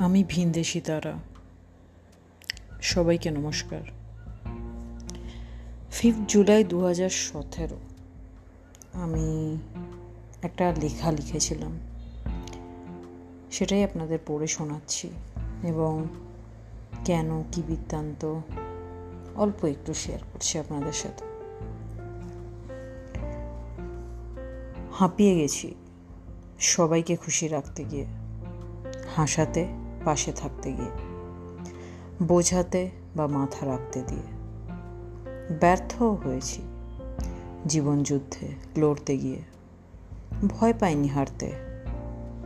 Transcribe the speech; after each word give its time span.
আমি 0.00 0.24
ভিনদেশি 0.28 0.80
তারা। 0.80 1.14
সবাইকে 2.82 3.30
নমস্কার। 3.30 3.80
ফিফথ 5.90 6.28
জুলাই 6.28 6.64
দু 6.64 6.84
হাজার 6.84 7.10
সতেরো, 7.10 7.78
আমি 8.92 9.56
একটা 10.42 10.74
লেখা 10.80 11.12
লিখেছিলাম। 11.12 11.78
সেটাই 13.50 13.84
আপনাদের 13.84 14.18
পড়ে 14.26 14.46
শোনাচ্ছি 14.46 15.08
এবং 15.62 16.04
কেন 17.04 17.42
কি 17.52 17.62
বৃত্তান্ত 17.66 18.22
অল্প 19.34 19.64
একটু 19.64 19.94
শেয়ার 19.94 20.20
করছি 20.32 20.58
আপনাদের 20.58 20.92
সাথে। 20.92 21.24
হাঁপিয়ে 24.92 25.34
গেছি 25.36 25.74
সবাইকে 26.60 27.16
খুশি 27.16 27.48
রাখতে 27.48 27.84
গিয়ে, 27.84 28.06
হাসাতে 29.16 29.85
পাশে 30.06 30.32
থাকতে 30.32 30.72
গিয়ে। 30.72 30.94
বোঝাতে 32.22 32.90
বা 33.16 33.26
মাথা 33.26 33.66
রাখতে 33.66 34.02
দিয়ে। 34.02 34.28
ব্যর্থও 35.60 36.14
হয়েছি 36.14 36.62
জীবনযুদ্ধে 37.66 38.46
লড়তে 38.76 39.16
গিয়ে। 39.16 39.40
ভয় 40.48 40.74
পাইনি 40.80 41.08
হারতে, 41.08 41.52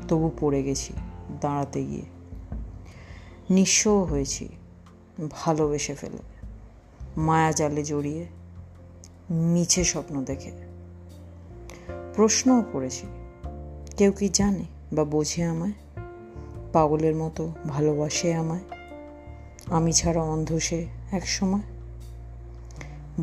তবু 0.09 0.31
পড়ে 0.41 0.63
গেছি 0.63 0.93
দাঁড়াতে 1.41 1.85
গিয়ে। 1.85 2.07
নিঃস্বও 3.51 4.05
হয়েছি 4.05 4.49
ভালোবেসে 5.31 5.95
ফেলে, 5.95 6.23
মায়া 7.17 7.53
জালে 7.53 7.83
জড়িয়ে, 7.85 8.27
মিছে 9.31 9.85
স্বপ্ন 9.85 10.25
দেখে। 10.25 10.53
প্রশ্নও 12.15 12.65
করেছি, 12.73 13.07
কেউ 13.97 14.13
কি 14.13 14.29
জানে 14.29 14.65
বা 14.93 15.05
বোঝে 15.05 15.45
আমায়? 15.45 15.73
পাগলের 16.73 17.15
মতো 17.15 17.53
ভালোবাসে 17.69 18.35
আমায়। 18.35 18.61
আমি 19.67 19.93
ছাড়া 19.93 20.23
অন্ধ 20.23 20.59
সে 20.59 20.87
এক 21.13 21.29
সময় 21.29 21.61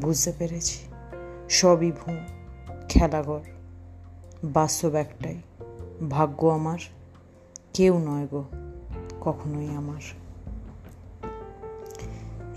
বুঝতে 0.01 0.33
পেরেছি, 0.39 0.79
সবই 1.49 1.91
ভুঁ 1.91 2.17
খেলাঘর, 2.89 3.39
বাস্তব 4.43 4.95
একটাই। 4.95 5.37
ভাগ্য 6.09 6.47
আমার, 6.47 6.77
কেউ 7.73 7.99
নয় 7.99 8.27
গো, 8.31 8.43
কখনোই 9.21 9.69
আমার। 9.75 10.01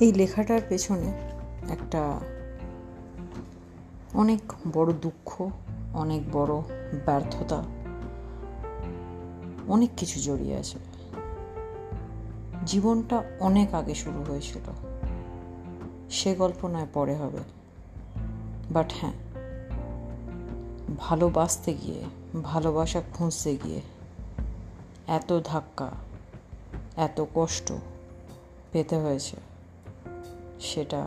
এই 0.00 0.12
লেখাটার 0.12 0.60
পেছনে 0.68 1.12
একটা 1.70 2.20
অনেক 4.14 4.40
বড় 4.72 4.92
দুঃখ, 4.92 5.50
অনেক 5.92 6.22
বড় 6.32 6.54
ব্যর্থতা 7.06 7.64
অনেক 9.70 9.90
কিছু 9.96 10.20
জড়িয়ে 10.20 10.56
আছে। 10.56 10.78
জীবনটা 12.66 13.22
অনেক 13.40 13.74
আগে 13.74 13.94
শুরু 13.94 14.22
হয়েছিল। 14.22 14.62
সে 16.10 16.34
গল্প 16.34 16.66
নয়, 16.66 16.86
পরে 16.92 17.16
হবে। 17.16 17.38
বাট 18.70 18.92
হ্যাঁ 19.00 19.12
ভালোবাসতে 20.98 21.74
গিয়ে, 21.74 22.04
ভালোবাসা 22.42 23.02
খুঁজতে 23.14 23.56
গিয়ে 23.64 23.80
এত 25.06 25.40
ধাক্কা, 25.44 25.90
এত 26.96 27.24
কষ্ট 27.34 27.72
পেতে 28.72 28.96
হয়েছে। 28.96 29.36
সেটা 30.60 31.06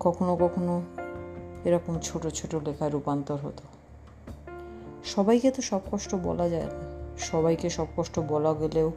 কখনো 0.00 0.36
কখনো 0.36 0.82
এরকম 1.64 1.98
ছোট 1.98 2.26
ছোট 2.26 2.54
লেখায় 2.54 2.90
রূপান্তর 2.90 3.36
হতো। 3.36 3.62
সবাইকে 5.04 5.50
তো 5.50 5.62
সব 5.62 5.80
কষ্ট 5.92 6.14
বলা 6.14 6.48
যায় 6.48 6.66
না। 6.66 6.89
সবাইকে 7.20 7.70
সব 7.70 7.86
কষ্ট 7.96 8.18
বলা 8.18 8.54
গেলেও 8.54 8.92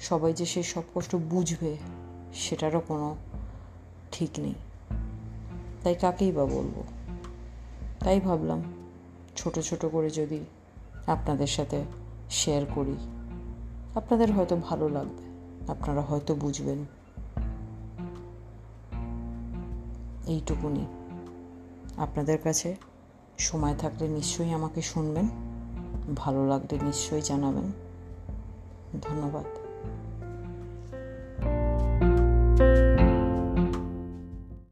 সবাই 0.00 0.32
যে 0.32 0.46
সেই 0.46 0.62
সব 0.62 0.82
কষ্ট 0.94 1.16
বুঝবে, 1.16 1.76
সেটারও 2.34 2.80
কোনো 2.80 3.16
ঠিক 4.12 4.30
নেই। 4.38 4.54
তাই 5.84 5.94
কাকেই 5.94 6.32
বা 6.32 6.44
বলব? 6.44 6.84
তাই 8.00 8.20
ভাবলাম, 8.20 8.62
ছোট 9.36 9.58
ছোট 9.58 9.86
করে 9.86 10.10
যদি 10.10 10.44
আপনাদের 11.06 11.46
সাথে 11.46 11.84
শেয়ার 12.30 12.66
করি, 12.74 12.96
আপনাদের 13.94 14.32
হয়তো 14.32 14.56
ভালো 14.56 14.88
লাগবে, 14.88 15.22
আপনারা 15.72 16.00
হয়তো 16.00 16.34
বুঝবেন। 16.34 16.84
এইটুকুনি। 20.26 20.86
আপনাদের 21.96 22.38
কাছে 22.38 22.76
সময় 23.38 23.74
থাকলে 23.74 24.08
নিশ্চয়ই 24.08 24.52
আমাকে 24.52 24.82
শুনবেন। 24.82 25.49
ভালো 26.16 26.46
লাগলে 26.46 26.78
নিশ্চয়ই 26.82 27.22
জানাবেন। 27.22 27.72
ধন্যবাদ। 29.02 29.44